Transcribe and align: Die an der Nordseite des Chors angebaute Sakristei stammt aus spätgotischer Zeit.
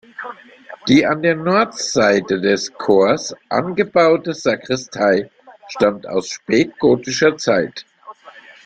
Die 0.87 1.05
an 1.05 1.21
der 1.21 1.35
Nordseite 1.35 2.41
des 2.41 2.73
Chors 2.73 3.35
angebaute 3.49 4.33
Sakristei 4.33 5.29
stammt 5.69 6.07
aus 6.07 6.27
spätgotischer 6.29 7.37
Zeit. 7.37 7.85